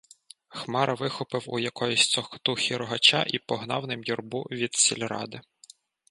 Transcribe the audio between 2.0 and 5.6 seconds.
цокотухи рогача і погнав ним юрбу від сільради.